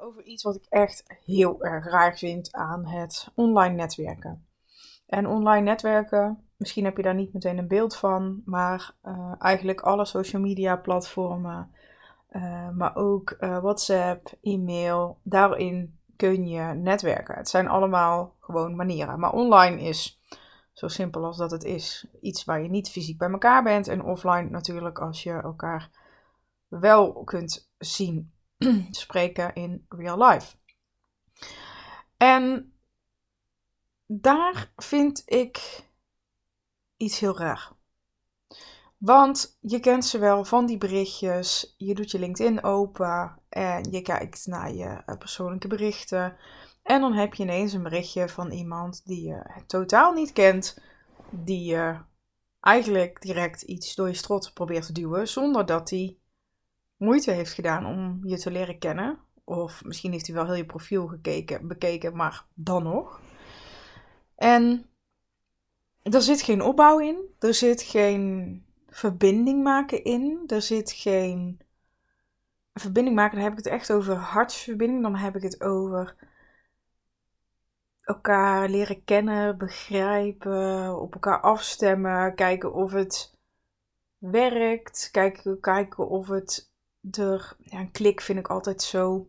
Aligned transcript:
over 0.00 0.22
iets 0.22 0.42
wat 0.42 0.56
ik 0.56 0.66
echt 0.68 1.04
heel 1.24 1.64
erg 1.64 1.84
raar 1.84 2.18
vind 2.18 2.52
aan 2.52 2.86
het 2.86 3.28
online 3.34 3.74
netwerken. 3.74 4.46
En 5.06 5.26
online 5.26 5.64
netwerken, 5.64 6.44
misschien 6.56 6.84
heb 6.84 6.96
je 6.96 7.02
daar 7.02 7.14
niet 7.14 7.32
meteen 7.32 7.58
een 7.58 7.68
beeld 7.68 7.96
van, 7.96 8.42
maar 8.44 8.94
uh, 9.04 9.32
eigenlijk 9.38 9.80
alle 9.80 10.04
social 10.04 10.42
media 10.42 10.76
platformen, 10.76 11.70
uh, 12.30 12.70
maar 12.70 12.96
ook 12.96 13.36
uh, 13.40 13.58
WhatsApp, 13.58 14.32
e-mail, 14.42 15.18
daarin 15.22 15.98
kun 16.16 16.48
je 16.48 16.62
netwerken. 16.74 17.34
Het 17.34 17.48
zijn 17.48 17.68
allemaal 17.68 18.34
gewoon 18.40 18.76
manieren. 18.76 19.18
Maar 19.20 19.32
online 19.32 19.80
is 19.80 20.20
zo 20.72 20.88
simpel 20.88 21.24
als 21.24 21.36
dat 21.36 21.50
het 21.50 21.64
is. 21.64 22.06
Iets 22.20 22.44
waar 22.44 22.62
je 22.62 22.68
niet 22.68 22.90
fysiek 22.90 23.18
bij 23.18 23.30
elkaar 23.30 23.62
bent. 23.62 23.88
En 23.88 24.04
offline 24.04 24.50
natuurlijk 24.50 24.98
als 24.98 25.22
je 25.22 25.32
elkaar 25.32 25.90
wel 26.68 27.12
kunt 27.24 27.70
zien 27.78 28.32
spreken 28.90 29.54
in 29.54 29.86
real 29.88 30.28
life. 30.28 30.56
En 32.16 32.72
daar 34.06 34.72
vind 34.76 35.22
ik 35.26 35.82
iets 36.96 37.18
heel 37.18 37.38
raar. 37.38 37.72
Want 38.98 39.58
je 39.60 39.80
kent 39.80 40.04
ze 40.04 40.18
wel 40.18 40.44
van 40.44 40.66
die 40.66 40.78
berichtjes. 40.78 41.74
Je 41.76 41.94
doet 41.94 42.10
je 42.10 42.18
LinkedIn 42.18 42.62
open 42.62 43.38
en 43.48 43.90
je 43.90 44.02
kijkt 44.02 44.46
naar 44.46 44.72
je 44.72 45.02
eh, 45.06 45.16
persoonlijke 45.18 45.68
berichten. 45.68 46.36
En 46.82 47.00
dan 47.00 47.12
heb 47.12 47.34
je 47.34 47.42
ineens 47.42 47.72
een 47.72 47.82
berichtje 47.82 48.28
van 48.28 48.50
iemand 48.50 49.06
die 49.06 49.26
je 49.26 49.62
totaal 49.66 50.12
niet 50.12 50.32
kent. 50.32 50.78
Die 51.30 51.64
je 51.64 51.98
eigenlijk 52.60 53.22
direct 53.22 53.62
iets 53.62 53.94
door 53.94 54.08
je 54.08 54.14
strot 54.14 54.50
probeert 54.54 54.86
te 54.86 54.92
duwen. 54.92 55.28
Zonder 55.28 55.66
dat 55.66 55.90
hij 55.90 56.16
moeite 56.98 57.30
heeft 57.30 57.52
gedaan 57.52 57.86
om 57.86 58.20
je 58.24 58.38
te 58.38 58.50
leren 58.50 58.78
kennen. 58.78 59.18
Of 59.44 59.84
misschien 59.84 60.12
heeft 60.12 60.26
hij 60.26 60.36
wel 60.36 60.44
heel 60.44 60.54
je 60.54 60.66
profiel 60.66 61.06
gekeken, 61.06 61.68
bekeken, 61.68 62.16
maar 62.16 62.44
dan 62.54 62.82
nog. 62.82 63.20
En 64.36 64.86
er 66.02 66.22
zit 66.22 66.42
geen 66.42 66.62
opbouw 66.62 66.98
in. 66.98 67.34
Er 67.38 67.54
zit 67.54 67.82
geen 67.82 68.64
verbinding 68.88 69.62
maken 69.62 70.04
in. 70.04 70.42
Er 70.46 70.62
zit 70.62 70.92
geen. 70.92 71.60
Verbinding 72.74 73.16
maken, 73.16 73.34
dan 73.34 73.44
heb 73.44 73.52
ik 73.52 73.64
het 73.64 73.72
echt 73.72 73.92
over 73.92 74.14
hartsverbinding. 74.14 75.02
Dan 75.02 75.16
heb 75.16 75.36
ik 75.36 75.42
het 75.42 75.60
over 75.62 76.16
elkaar 78.08 78.68
leren 78.68 79.04
kennen, 79.04 79.58
begrijpen, 79.58 81.00
op 81.00 81.14
elkaar 81.14 81.40
afstemmen, 81.40 82.34
kijken 82.34 82.72
of 82.72 82.92
het 82.92 83.34
werkt, 84.18 85.08
kijken, 85.12 85.60
kijken 85.60 86.08
of 86.08 86.28
het 86.28 86.67
Ja, 87.00 87.78
een 87.78 87.90
klik 87.90 88.20
vind 88.20 88.38
ik 88.38 88.48
altijd 88.48 88.82
zo. 88.82 89.28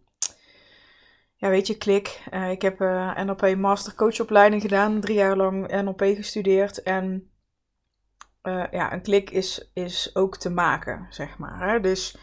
Ja, 1.40 1.50
weet 1.50 1.68
je, 1.68 1.78
klik. 1.78 2.22
Uh, 2.34 2.52
ik 2.52 2.62
heb 2.62 2.82
uh, 2.82 3.20
eh, 3.20 3.26
NLP 3.26 3.56
Master 3.56 3.96
Coachopleiding 3.96 4.62
gedaan, 4.62 5.00
drie 5.00 5.16
jaar 5.16 5.38
lang 5.38 5.82
NLP 5.82 6.02
gestudeerd. 6.02 6.84
En 6.84 7.32
uh, 8.44 8.66
ja, 8.72 8.94
een 8.94 9.02
klik 9.02 9.30
is, 9.30 9.70
is 9.74 10.16
ook 10.16 10.38
te 10.38 10.50
maken, 10.50 11.08
zeg 11.10 11.38
maar. 11.38 11.70
Hè? 11.70 11.80
Dus 11.80 12.18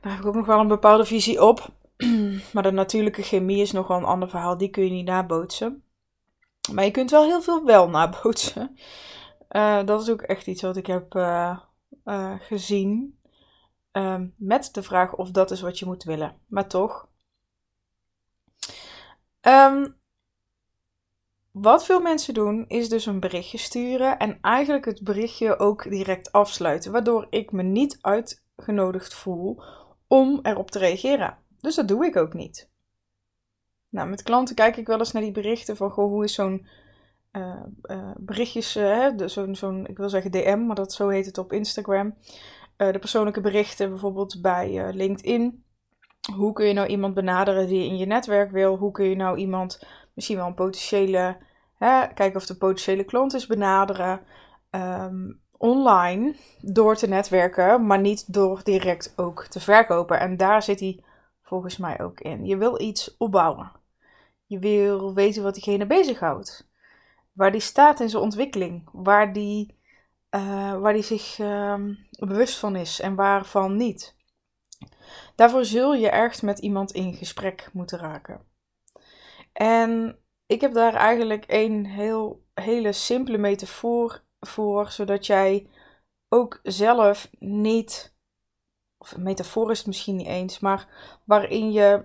daar 0.00 0.12
heb 0.12 0.20
ik 0.20 0.26
ook 0.26 0.34
nog 0.34 0.46
wel 0.46 0.60
een 0.60 0.68
bepaalde 0.68 1.04
visie 1.04 1.42
op. 1.42 1.68
maar 2.52 2.62
de 2.62 2.70
natuurlijke 2.70 3.22
chemie 3.22 3.60
is 3.60 3.72
nog 3.72 3.86
wel 3.86 3.96
een 3.96 4.04
ander 4.04 4.28
verhaal. 4.28 4.58
Die 4.58 4.70
kun 4.70 4.84
je 4.84 4.90
niet 4.90 5.06
nabootsen. 5.06 5.82
Maar 6.72 6.84
je 6.84 6.90
kunt 6.90 7.10
wel 7.10 7.24
heel 7.24 7.42
veel 7.42 7.64
wel 7.64 7.88
nabootsen. 7.88 8.76
Dat 9.84 10.02
is 10.02 10.10
ook 10.10 10.22
echt 10.22 10.46
iets 10.46 10.62
wat 10.62 10.76
ik 10.76 10.86
heb 10.86 11.06
gezien. 12.40 13.18
Ehm, 13.94 14.26
met 14.36 14.68
de 14.72 14.82
vraag 14.82 15.14
of 15.14 15.30
dat 15.30 15.50
is 15.50 15.60
wat 15.60 15.78
je 15.78 15.86
moet 15.86 16.04
willen. 16.04 16.36
Maar 16.46 16.66
toch. 16.66 17.08
Um, 19.40 19.96
wat 21.50 21.84
veel 21.84 22.00
mensen 22.00 22.34
doen, 22.34 22.64
is 22.68 22.88
dus 22.88 23.06
een 23.06 23.20
berichtje 23.20 23.58
sturen 23.58 24.18
en 24.18 24.38
eigenlijk 24.40 24.84
het 24.84 25.02
berichtje 25.02 25.58
ook 25.58 25.82
direct 25.82 26.32
afsluiten, 26.32 26.92
waardoor 26.92 27.26
ik 27.30 27.52
me 27.52 27.62
niet 27.62 27.98
uitgenodigd 28.00 29.14
voel 29.14 29.62
om 30.06 30.38
erop 30.42 30.70
te 30.70 30.78
reageren. 30.78 31.38
Dus 31.60 31.74
dat 31.74 31.88
doe 31.88 32.06
ik 32.06 32.16
ook 32.16 32.32
niet. 32.32 32.70
Nou, 33.90 34.08
met 34.08 34.22
klanten 34.22 34.54
kijk 34.54 34.76
ik 34.76 34.86
wel 34.86 34.98
eens 34.98 35.12
naar 35.12 35.22
die 35.22 35.32
berichten 35.32 35.76
van, 35.76 35.90
goh, 35.90 36.08
hoe 36.08 36.24
is 36.24 36.34
zo'n 36.34 36.66
uh, 37.32 37.62
berichtjes, 38.16 38.76
uh, 38.76 39.08
zo'n, 39.16 39.54
zo'n, 39.56 39.86
ik 39.86 39.96
wil 39.96 40.08
zeggen 40.08 40.30
DM, 40.30 40.66
maar 40.66 40.76
dat 40.76 40.92
zo 40.92 41.08
heet 41.08 41.26
het 41.26 41.38
op 41.38 41.52
Instagram. 41.52 42.14
De 42.76 42.98
persoonlijke 42.98 43.40
berichten 43.40 43.88
bijvoorbeeld 43.88 44.42
bij 44.42 44.92
LinkedIn. 44.92 45.64
Hoe 46.36 46.52
kun 46.52 46.66
je 46.66 46.72
nou 46.72 46.86
iemand 46.86 47.14
benaderen 47.14 47.66
die 47.66 47.78
je 47.78 47.88
in 47.88 47.96
je 47.96 48.06
netwerk 48.06 48.50
wil? 48.50 48.76
Hoe 48.76 48.90
kun 48.90 49.08
je 49.08 49.16
nou 49.16 49.36
iemand 49.36 49.86
misschien 50.14 50.36
wel 50.36 50.46
een 50.46 50.54
potentiële, 50.54 51.36
hè, 51.74 52.06
kijken 52.14 52.36
of 52.36 52.46
de 52.46 52.56
potentiële 52.56 53.04
klant 53.04 53.34
is 53.34 53.46
benaderen. 53.46 54.20
Um, 54.70 55.42
online 55.64 56.34
door 56.60 56.96
te 56.96 57.08
netwerken, 57.08 57.86
maar 57.86 58.00
niet 58.00 58.32
door 58.32 58.60
direct 58.62 59.12
ook 59.16 59.46
te 59.46 59.60
verkopen. 59.60 60.20
En 60.20 60.36
daar 60.36 60.62
zit 60.62 60.80
hij 60.80 61.04
volgens 61.42 61.76
mij 61.76 62.00
ook 62.00 62.20
in. 62.20 62.44
Je 62.44 62.56
wil 62.56 62.80
iets 62.80 63.16
opbouwen. 63.16 63.72
Je 64.46 64.58
wil 64.58 65.14
weten 65.14 65.42
wat 65.42 65.54
diegene 65.54 65.86
bezighoudt. 65.86 66.68
Waar 67.32 67.52
die 67.52 67.60
staat 67.60 68.00
in 68.00 68.08
zijn 68.08 68.22
ontwikkeling. 68.22 68.88
Waar 68.92 69.32
die, 69.32 69.78
uh, 70.34 70.78
waar 70.78 70.92
die 70.92 71.02
zich 71.02 71.38
uh, 71.38 71.74
bewust 72.18 72.58
van 72.58 72.76
is 72.76 73.00
en 73.00 73.14
waarvan 73.14 73.76
niet. 73.76 74.16
Daarvoor 75.34 75.64
zul 75.64 75.94
je 75.94 76.10
ergens 76.10 76.40
met 76.40 76.58
iemand 76.58 76.92
in 76.92 77.14
gesprek 77.14 77.68
moeten 77.72 77.98
raken. 77.98 78.40
En 79.52 80.18
ik 80.46 80.60
heb 80.60 80.74
daar 80.74 80.94
eigenlijk 80.94 81.44
een 81.46 81.86
heel, 81.86 82.44
hele 82.54 82.92
simpele 82.92 83.38
metafoor 83.38 84.22
voor, 84.40 84.90
zodat 84.90 85.26
jij 85.26 85.68
ook 86.28 86.60
zelf 86.62 87.30
niet, 87.38 88.14
of 88.98 89.16
metafoor 89.16 89.70
is 89.70 89.78
het 89.78 89.86
misschien 89.86 90.16
niet 90.16 90.26
eens, 90.26 90.58
maar 90.58 90.88
waarin 91.24 91.72
je 91.72 92.04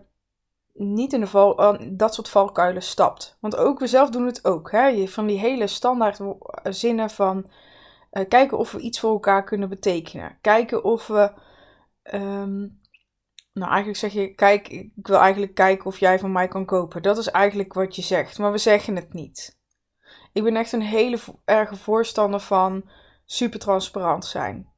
niet 0.74 1.14
in 1.14 1.20
de 1.20 1.28
val, 1.28 1.78
dat 1.92 2.14
soort 2.14 2.30
valkuilen 2.30 2.84
stapt. 2.84 3.38
Want 3.40 3.56
ook 3.56 3.80
we 3.80 3.88
zelf 3.88 4.10
doen 4.10 4.26
het 4.26 4.46
ook. 4.46 4.72
Hè? 4.72 5.08
Van 5.08 5.26
die 5.26 5.40
hele 5.40 5.68
standaard 5.68 6.20
zinnen 6.64 7.10
van 7.10 7.50
uh, 8.12 8.28
kijken 8.28 8.58
of 8.58 8.72
we 8.72 8.80
iets 8.80 9.00
voor 9.00 9.12
elkaar 9.12 9.44
kunnen 9.44 9.70
betekenen. 9.70 10.38
Kijken 10.42 10.84
of 10.84 11.08
we 11.08 11.32
um, 12.14 12.80
nou, 13.54 13.70
eigenlijk 13.70 14.00
zeg 14.00 14.14
je, 14.14 14.34
kijk, 14.36 14.68
ik 14.68 15.08
wil 15.08 15.20
eigenlijk 15.20 15.54
kijken 15.54 15.86
of 15.86 16.00
jij 16.00 16.20
van 16.20 16.32
mij 16.32 16.48
kan 16.48 16.66
kopen. 16.66 17.02
Dat 17.02 17.18
is 17.18 17.30
eigenlijk 17.30 17.74
wat 17.74 17.96
je 17.96 18.02
zegt, 18.02 18.40
maar 18.40 18.52
we 18.52 18.58
zeggen 18.58 18.96
het 18.96 19.14
niet. 19.14 19.58
Ik 20.34 20.44
ben 20.44 20.56
echt 20.56 20.72
een 20.72 20.82
hele 20.82 21.20
erge 21.46 21.76
voorstander 21.76 22.40
van 22.40 22.90
super 23.26 23.60
transparant 23.60 24.26
zijn. 24.26 24.70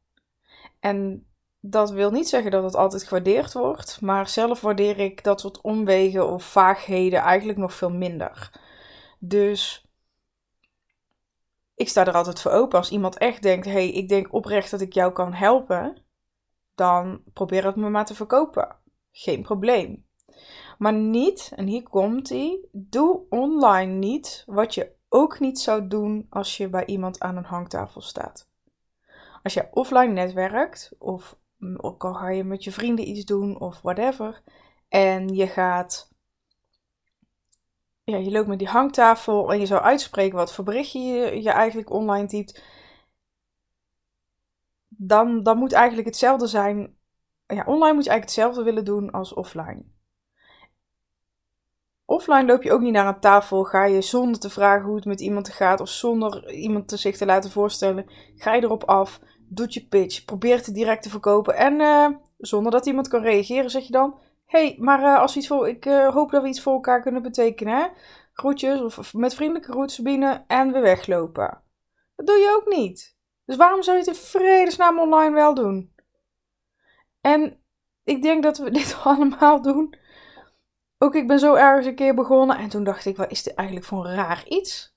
En 0.79 1.25
dat 1.59 1.91
wil 1.91 2.11
niet 2.11 2.29
zeggen 2.29 2.51
dat 2.51 2.63
het 2.63 2.75
altijd 2.75 3.03
gewaardeerd 3.03 3.53
wordt, 3.53 4.01
maar 4.01 4.27
zelf 4.27 4.61
waardeer 4.61 4.99
ik 4.99 5.23
dat 5.23 5.39
soort 5.39 5.61
omwegen 5.61 6.27
of 6.27 6.43
vaagheden 6.43 7.19
eigenlijk 7.19 7.57
nog 7.57 7.73
veel 7.73 7.91
minder. 7.91 8.51
Dus 9.19 9.85
ik 11.81 11.89
sta 11.89 12.05
er 12.05 12.13
altijd 12.13 12.41
voor 12.41 12.51
open. 12.51 12.77
Als 12.77 12.91
iemand 12.91 13.17
echt 13.17 13.41
denkt: 13.41 13.65
hé, 13.65 13.71
hey, 13.71 13.91
ik 13.91 14.09
denk 14.09 14.33
oprecht 14.33 14.71
dat 14.71 14.81
ik 14.81 14.93
jou 14.93 15.11
kan 15.11 15.33
helpen, 15.33 16.03
dan 16.75 17.23
probeer 17.33 17.65
het 17.65 17.75
me 17.75 17.89
maar 17.89 18.05
te 18.05 18.15
verkopen. 18.15 18.75
Geen 19.11 19.41
probleem. 19.41 20.05
Maar 20.77 20.93
niet, 20.93 21.51
en 21.55 21.67
hier 21.67 21.83
komt 21.83 22.29
hij, 22.29 22.59
doe 22.71 23.21
online 23.29 23.93
niet 23.93 24.43
wat 24.45 24.73
je 24.73 24.91
ook 25.09 25.39
niet 25.39 25.59
zou 25.59 25.87
doen 25.87 26.25
als 26.29 26.57
je 26.57 26.69
bij 26.69 26.85
iemand 26.85 27.19
aan 27.19 27.37
een 27.37 27.45
hangtafel 27.45 28.01
staat. 28.01 28.49
Als 29.43 29.53
je 29.53 29.67
offline 29.71 30.13
netwerkt, 30.13 30.91
of 30.99 31.37
ook 31.77 32.03
al 32.03 32.13
ga 32.13 32.29
je 32.29 32.43
met 32.43 32.63
je 32.63 32.71
vrienden 32.71 33.07
iets 33.07 33.25
doen, 33.25 33.59
of 33.59 33.81
whatever, 33.81 34.43
en 34.87 35.27
je 35.27 35.47
gaat, 35.47 36.10
ja, 38.11 38.17
je 38.17 38.31
loopt 38.31 38.47
met 38.47 38.59
die 38.59 38.67
hangtafel 38.67 39.51
en 39.51 39.59
je 39.59 39.65
zou 39.65 39.81
uitspreken 39.81 40.37
wat 40.37 40.53
voor 40.53 40.63
berichtje 40.63 40.99
je, 40.99 41.41
je 41.41 41.49
eigenlijk 41.49 41.89
online 41.89 42.27
typt, 42.27 42.63
dan, 44.87 45.43
dan 45.43 45.57
moet 45.57 45.73
eigenlijk 45.73 46.07
hetzelfde 46.07 46.47
zijn. 46.47 46.95
Ja, 47.47 47.63
online 47.65 47.93
moet 47.93 48.03
je 48.03 48.09
eigenlijk 48.09 48.23
hetzelfde 48.23 48.63
willen 48.63 48.85
doen 48.85 49.11
als 49.11 49.33
offline. 49.33 49.83
Offline 52.05 52.45
loop 52.45 52.63
je 52.63 52.71
ook 52.71 52.81
niet 52.81 52.93
naar 52.93 53.07
een 53.07 53.19
tafel, 53.19 53.63
ga 53.63 53.85
je 53.85 54.01
zonder 54.01 54.39
te 54.39 54.49
vragen 54.49 54.85
hoe 54.85 54.95
het 54.95 55.05
met 55.05 55.21
iemand 55.21 55.49
gaat 55.49 55.79
of 55.79 55.89
zonder 55.89 56.51
iemand 56.51 56.87
te 56.87 56.97
zich 56.97 57.17
te 57.17 57.25
laten 57.25 57.51
voorstellen, 57.51 58.05
ga 58.35 58.53
je 58.53 58.61
erop 58.61 58.83
af, 58.83 59.19
doet 59.39 59.73
je 59.73 59.87
pitch, 59.87 60.25
probeert 60.25 60.65
het 60.65 60.75
direct 60.75 61.03
te 61.03 61.09
verkopen 61.09 61.55
en 61.55 61.79
uh, 61.79 62.07
zonder 62.37 62.71
dat 62.71 62.85
iemand 62.85 63.07
kan 63.07 63.21
reageren 63.21 63.69
zeg 63.69 63.83
je 63.83 63.91
dan, 63.91 64.15
hey, 64.51 64.75
maar 64.79 64.99
uh, 64.99 65.19
als 65.19 65.37
iets 65.37 65.47
voor, 65.47 65.67
ik 65.67 65.85
uh, 65.85 66.13
hoop 66.13 66.31
dat 66.31 66.41
we 66.41 66.47
iets 66.47 66.61
voor 66.61 66.73
elkaar 66.73 67.01
kunnen 67.01 67.21
betekenen, 67.21 67.91
groetjes 68.33 68.81
of 68.81 69.13
met 69.13 69.33
vriendelijke 69.33 69.71
groet 69.71 69.91
Sabine 69.91 70.43
en 70.47 70.71
we 70.71 70.79
weglopen. 70.79 71.61
Dat 72.15 72.27
doe 72.27 72.35
je 72.35 72.59
ook 72.59 72.75
niet. 72.75 73.17
Dus 73.45 73.55
waarom 73.55 73.83
zou 73.83 73.97
je 73.97 74.03
het 74.03 74.15
in 74.15 74.21
vredesnaam 74.21 74.99
online 74.99 75.35
wel 75.35 75.53
doen? 75.53 75.95
En 77.21 77.63
ik 78.03 78.21
denk 78.21 78.43
dat 78.43 78.57
we 78.57 78.71
dit 78.81 78.97
allemaal 79.03 79.61
doen. 79.61 79.95
Ook 80.97 81.15
ik 81.15 81.27
ben 81.27 81.39
zo 81.39 81.53
ergens 81.53 81.85
een 81.85 81.95
keer 81.95 82.15
begonnen 82.15 82.57
en 82.57 82.69
toen 82.69 82.83
dacht 82.83 83.05
ik, 83.05 83.17
wat 83.17 83.31
is 83.31 83.43
dit 83.43 83.53
eigenlijk 83.53 83.87
voor 83.87 84.05
een 84.05 84.15
raar 84.15 84.47
iets? 84.47 84.95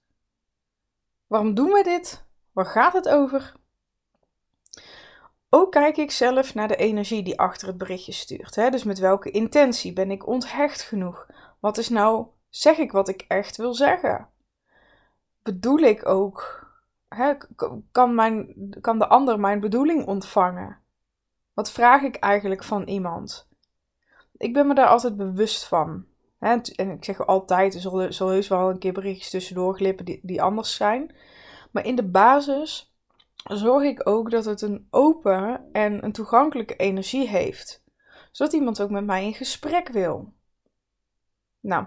Waarom 1.27 1.55
doen 1.55 1.71
we 1.71 1.83
dit? 1.83 2.27
Waar 2.53 2.67
gaat 2.67 2.93
het 2.93 3.09
over? 3.09 3.55
Ook 5.57 5.73
kijk 5.73 5.97
ik 5.97 6.11
zelf 6.11 6.55
naar 6.55 6.69
de 6.69 6.77
energie 6.77 7.23
die 7.23 7.39
achter 7.39 7.69
het 7.69 7.79
berichtje 7.79 8.13
stuurt. 8.13 8.55
Hè? 8.55 8.71
Dus 8.71 8.85
met 8.85 8.99
welke 8.99 9.31
intentie 9.31 9.93
ben 9.93 10.11
ik 10.11 10.27
onthecht 10.27 10.83
genoeg? 10.83 11.27
Wat 11.61 11.79
is 11.79 11.89
nou, 11.89 12.27
zeg 12.49 12.79
ik 12.79 12.93
wat 12.93 13.09
ik 13.09 13.25
echt 13.29 13.57
wil 13.57 13.75
zeggen? 13.75 14.29
Bedoel 15.43 15.79
ik 15.79 16.07
ook, 16.07 16.67
hè? 17.09 17.35
Kan, 17.93 18.15
mijn, 18.15 18.55
kan 18.81 18.99
de 18.99 19.07
ander 19.07 19.41
mijn 19.41 19.61
bedoeling 19.61 20.07
ontvangen? 20.07 20.79
Wat 21.53 21.71
vraag 21.71 22.03
ik 22.03 22.17
eigenlijk 22.17 22.65
van 22.65 22.83
iemand? 22.83 23.49
Ik 24.37 24.53
ben 24.53 24.67
me 24.67 24.75
daar 24.75 24.89
altijd 24.89 25.17
bewust 25.17 25.65
van. 25.65 26.05
Hè? 26.39 26.57
En 26.77 26.91
ik 26.91 27.05
zeg 27.05 27.27
altijd, 27.27 27.75
er 27.75 27.81
zullen, 27.81 28.33
heus 28.33 28.49
wel 28.49 28.71
een 28.71 28.79
keer 28.79 28.93
berichtjes 28.93 29.31
tussendoor 29.31 29.75
glippen 29.75 30.05
die, 30.05 30.21
die 30.23 30.43
anders 30.43 30.75
zijn. 30.75 31.15
Maar 31.71 31.87
in 31.87 31.97
de 31.97 32.09
basis 32.09 32.94
zorg 33.45 33.83
ik 33.83 34.09
ook 34.09 34.31
dat 34.31 34.45
het 34.45 34.61
een 34.63 34.87
open 34.91 35.69
en 35.73 36.05
een 36.05 36.13
toegankelijke 36.13 36.77
energie 36.77 37.29
heeft. 37.29 37.83
Zodat 38.31 38.53
iemand 38.53 38.81
ook 38.81 38.91
met 38.91 39.05
mij 39.05 39.25
in 39.25 39.35
gesprek 39.35 39.89
wil. 39.89 40.33
Nou, 41.61 41.87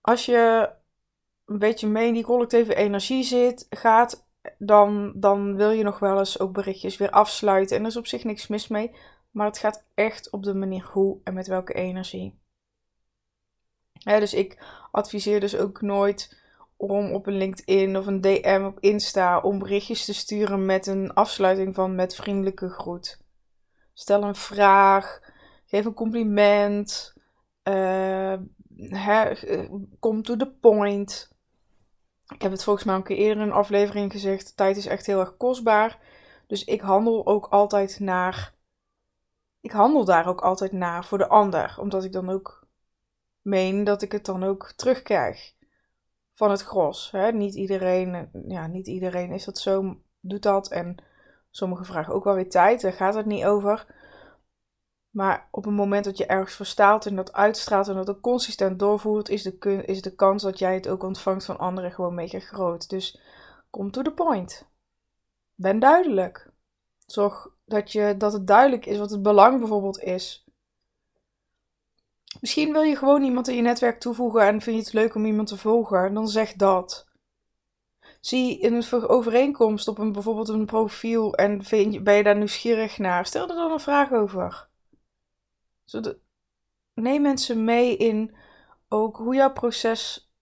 als 0.00 0.26
je 0.26 0.70
een 1.44 1.58
beetje 1.58 1.86
mee 1.86 2.06
in 2.06 2.12
die 2.12 2.24
collectieve 2.24 2.74
energie 2.74 3.22
zit, 3.22 3.66
gaat, 3.70 4.26
dan, 4.58 5.12
dan 5.16 5.56
wil 5.56 5.70
je 5.70 5.82
nog 5.82 5.98
wel 5.98 6.18
eens 6.18 6.38
ook 6.38 6.52
berichtjes 6.52 6.96
weer 6.96 7.10
afsluiten. 7.10 7.76
En 7.76 7.82
er 7.82 7.88
is 7.88 7.96
op 7.96 8.06
zich 8.06 8.24
niks 8.24 8.46
mis 8.46 8.68
mee. 8.68 8.96
Maar 9.30 9.46
het 9.46 9.58
gaat 9.58 9.84
echt 9.94 10.30
op 10.30 10.42
de 10.42 10.54
manier 10.54 10.84
hoe 10.92 11.20
en 11.24 11.34
met 11.34 11.46
welke 11.46 11.72
energie. 11.72 12.38
dus 14.04 14.34
ik 14.34 14.58
adviseer 14.90 15.40
dus 15.40 15.56
ook 15.56 15.80
nooit 15.80 16.42
om 16.76 17.12
op 17.12 17.26
een 17.26 17.36
LinkedIn 17.36 17.96
of 17.96 18.06
een 18.06 18.20
DM 18.20 18.62
op 18.66 18.80
Insta 18.80 19.40
om 19.40 19.58
berichtjes 19.58 20.04
te 20.04 20.14
sturen 20.14 20.66
met 20.66 20.86
een 20.86 21.14
afsluiting 21.14 21.74
van 21.74 21.94
met 21.94 22.14
vriendelijke 22.14 22.68
groet. 22.68 23.20
Stel 23.92 24.22
een 24.22 24.34
vraag, 24.34 25.20
geef 25.66 25.84
een 25.84 25.94
compliment, 25.94 27.14
uh, 27.68 28.34
kom 30.00 30.22
to 30.22 30.36
the 30.36 30.52
point. 30.60 31.32
Ik 32.34 32.42
heb 32.42 32.50
het 32.50 32.64
volgens 32.64 32.84
mij 32.84 32.94
een 32.94 33.02
keer 33.02 33.16
eerder 33.16 33.42
in 33.42 33.48
een 33.48 33.54
aflevering 33.54 34.12
gezegd: 34.12 34.56
tijd 34.56 34.76
is 34.76 34.86
echt 34.86 35.06
heel 35.06 35.20
erg 35.20 35.36
kostbaar. 35.36 35.98
Dus 36.46 36.64
ik 36.64 36.80
handel 36.80 37.26
ook 37.26 37.46
altijd 37.46 38.00
naar. 38.00 38.54
Ik 39.60 39.70
handel 39.70 40.04
daar 40.04 40.26
ook 40.26 40.40
altijd 40.40 40.72
naar 40.72 41.04
voor 41.04 41.18
de 41.18 41.28
ander, 41.28 41.76
omdat 41.78 42.04
ik 42.04 42.12
dan 42.12 42.30
ook 42.30 42.66
meen 43.42 43.84
dat 43.84 44.02
ik 44.02 44.12
het 44.12 44.24
dan 44.24 44.42
ook 44.42 44.72
terugkrijg 44.76 45.53
van 46.34 46.50
het 46.50 46.62
gros. 46.62 47.10
Hè? 47.10 47.32
Niet, 47.32 47.54
iedereen, 47.54 48.30
ja, 48.48 48.66
niet 48.66 48.86
iedereen 48.86 49.32
is 49.32 49.44
dat 49.44 49.58
zo, 49.58 49.96
doet 50.20 50.42
dat. 50.42 50.70
En 50.70 50.96
sommigen 51.50 51.86
vragen 51.86 52.14
ook 52.14 52.24
wel 52.24 52.34
weer 52.34 52.50
tijd, 52.50 52.80
daar 52.80 52.92
gaat 52.92 53.14
het 53.14 53.26
niet 53.26 53.44
over. 53.44 54.02
Maar 55.10 55.48
op 55.50 55.64
het 55.64 55.74
moment 55.74 56.04
dat 56.04 56.18
je 56.18 56.26
ergens 56.26 56.54
verstaalt 56.54 57.06
en 57.06 57.16
dat 57.16 57.32
uitstraalt 57.32 57.88
en 57.88 57.94
dat 57.94 58.10
ook 58.10 58.20
consistent 58.20 58.78
doorvoert, 58.78 59.28
is 59.28 59.42
de, 59.42 59.82
is 59.84 60.02
de 60.02 60.14
kans 60.14 60.42
dat 60.42 60.58
jij 60.58 60.74
het 60.74 60.88
ook 60.88 61.02
ontvangt 61.02 61.44
van 61.44 61.58
anderen 61.58 61.92
gewoon 61.92 62.14
mega 62.14 62.38
groot. 62.38 62.88
Dus 62.88 63.20
kom 63.70 63.90
to 63.90 64.02
the 64.02 64.12
point. 64.12 64.68
Ben 65.54 65.78
duidelijk. 65.78 66.52
Zorg 67.06 67.48
dat, 67.64 67.92
je, 67.92 68.14
dat 68.16 68.32
het 68.32 68.46
duidelijk 68.46 68.86
is 68.86 68.98
wat 68.98 69.10
het 69.10 69.22
belang 69.22 69.58
bijvoorbeeld 69.58 69.98
is. 69.98 70.43
Misschien 72.44 72.72
wil 72.72 72.82
je 72.82 72.96
gewoon 72.96 73.22
iemand 73.22 73.48
in 73.48 73.56
je 73.56 73.62
netwerk 73.62 74.00
toevoegen 74.00 74.46
en 74.46 74.60
vind 74.60 74.76
je 74.76 74.82
het 74.82 74.92
leuk 74.92 75.14
om 75.14 75.24
iemand 75.24 75.48
te 75.48 75.56
volgen. 75.56 76.14
Dan 76.14 76.28
zeg 76.28 76.52
dat. 76.52 77.08
Zie 78.20 78.58
in 78.58 78.74
een 78.74 79.08
overeenkomst 79.08 79.88
op 79.88 79.98
een, 79.98 80.12
bijvoorbeeld 80.12 80.48
een 80.48 80.66
profiel 80.66 81.34
en 81.34 81.64
vind 81.64 81.92
je, 81.92 82.00
ben 82.00 82.14
je 82.14 82.22
daar 82.22 82.36
nieuwsgierig 82.36 82.98
naar. 82.98 83.26
Stel 83.26 83.48
er 83.48 83.54
dan 83.54 83.72
een 83.72 83.80
vraag 83.80 84.12
over. 84.12 84.68
Neem 86.94 87.22
mensen 87.22 87.64
mee 87.64 87.96
in 87.96 88.36
ook 88.88 89.16
hoe 89.16 89.34
jouw 89.34 89.52
proces 89.52 90.32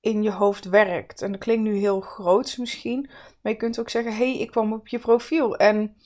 in 0.00 0.22
je 0.22 0.32
hoofd 0.32 0.64
werkt. 0.64 1.22
En 1.22 1.32
dat 1.32 1.40
klinkt 1.40 1.62
nu 1.62 1.76
heel 1.76 2.00
groots 2.00 2.56
misschien. 2.56 3.10
Maar 3.42 3.52
je 3.52 3.58
kunt 3.58 3.80
ook 3.80 3.90
zeggen: 3.90 4.16
hey, 4.16 4.38
ik 4.38 4.50
kwam 4.50 4.72
op 4.72 4.88
je 4.88 4.98
profiel 4.98 5.56
en 5.56 5.96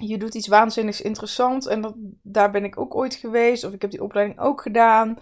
je 0.00 0.18
doet 0.18 0.34
iets 0.34 0.48
waanzinnigs 0.48 1.00
interessant 1.00 1.66
en 1.66 1.80
dat, 1.80 1.94
daar 2.22 2.50
ben 2.50 2.64
ik 2.64 2.78
ook 2.78 2.94
ooit 2.94 3.14
geweest, 3.14 3.64
of 3.64 3.72
ik 3.72 3.82
heb 3.82 3.90
die 3.90 4.02
opleiding 4.02 4.40
ook 4.40 4.60
gedaan. 4.60 5.18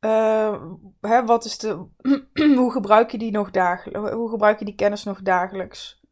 Uh, 0.00 0.62
hè, 1.00 1.24
wat 1.24 1.44
is 1.44 1.58
de, 1.58 1.86
hoe 2.58 2.72
gebruik 2.72 3.10
je 3.10 3.18
die 3.18 3.30
nog 3.30 3.50
dagelijks? 3.50 4.10
Hoe 4.12 4.30
gebruik 4.30 4.58
je 4.58 4.64
die 4.64 4.74
kennis 4.74 5.04
nog 5.04 5.22
dagelijks? 5.22 6.02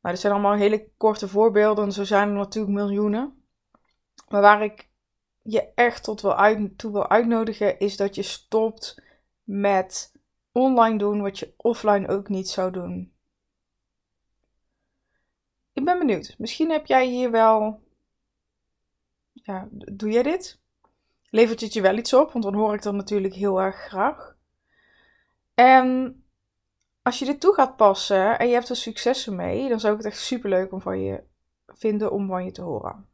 Nou, 0.00 0.14
dit 0.14 0.20
zijn 0.20 0.32
allemaal 0.32 0.54
hele 0.54 0.88
korte 0.96 1.28
voorbeelden, 1.28 1.84
en 1.84 1.92
zo 1.92 2.04
zijn 2.04 2.28
er 2.28 2.34
natuurlijk 2.34 2.74
miljoenen. 2.74 3.44
Maar 4.28 4.40
waar 4.40 4.62
ik 4.62 4.90
je 5.42 5.72
echt 5.74 6.04
tot 6.04 6.20
wil 6.20 6.36
uit, 6.36 6.78
toe 6.78 6.92
wil 6.92 7.08
uitnodigen, 7.08 7.78
is 7.78 7.96
dat 7.96 8.14
je 8.14 8.22
stopt 8.22 9.02
met 9.42 10.12
online 10.52 10.98
doen 10.98 11.22
wat 11.22 11.38
je 11.38 11.54
offline 11.56 12.08
ook 12.08 12.28
niet 12.28 12.48
zou 12.48 12.72
doen. 12.72 13.11
Ik 15.72 15.84
ben 15.84 15.98
benieuwd. 15.98 16.34
Misschien 16.38 16.70
heb 16.70 16.86
jij 16.86 17.06
hier 17.06 17.30
wel. 17.30 17.80
Ja, 19.32 19.68
doe 19.70 20.10
jij 20.10 20.22
dit? 20.22 20.60
Levert 21.30 21.60
het 21.60 21.72
je 21.72 21.80
wel 21.80 21.96
iets 21.96 22.12
op? 22.14 22.32
Want 22.32 22.44
dan 22.44 22.54
hoor 22.54 22.74
ik 22.74 22.82
dat 22.82 22.94
natuurlijk 22.94 23.34
heel 23.34 23.60
erg 23.60 23.76
graag. 23.76 24.36
En 25.54 26.16
als 27.02 27.18
je 27.18 27.24
dit 27.24 27.40
toe 27.40 27.54
gaat 27.54 27.76
passen 27.76 28.38
en 28.38 28.48
je 28.48 28.54
hebt 28.54 28.68
er 28.68 28.76
successen 28.76 29.36
mee, 29.36 29.68
dan 29.68 29.80
zou 29.80 29.92
ik 29.92 30.02
het 30.02 30.12
echt 30.12 30.20
super 30.20 30.50
leuk 30.50 30.72
om 30.72 30.80
van 30.80 31.00
je 31.00 31.22
vinden 31.66 32.12
om 32.12 32.26
van 32.26 32.44
je 32.44 32.52
te 32.52 32.62
horen. 32.62 33.11